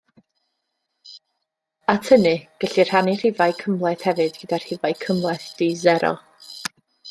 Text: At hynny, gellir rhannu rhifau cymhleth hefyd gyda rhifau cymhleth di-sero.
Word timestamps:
At 1.93 2.07
hynny, 2.13 2.33
gellir 2.65 2.89
rhannu 2.93 3.15
rhifau 3.19 3.55
cymhleth 3.61 4.09
hefyd 4.09 4.41
gyda 4.45 4.63
rhifau 4.67 4.99
cymhleth 5.07 5.49
di-sero. 5.61 6.15